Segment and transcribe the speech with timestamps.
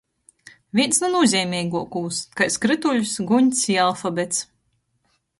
[0.77, 4.41] Vīns nu nūzeimeiguokūs— kai skrytuļs, guņs i alfabets.